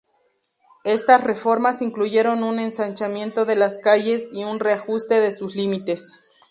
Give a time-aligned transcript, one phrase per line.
[0.83, 6.11] Estas reformas incluyeron un ensanchamiento de las calles y un reajuste de sus límites.